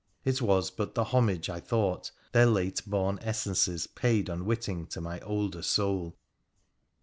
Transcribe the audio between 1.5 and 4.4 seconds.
thought, their late born essences paid